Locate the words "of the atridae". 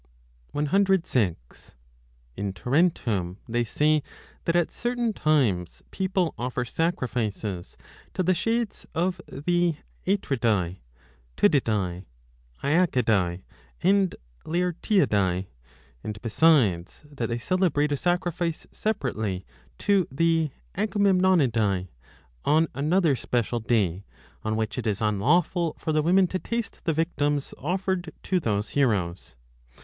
8.95-10.77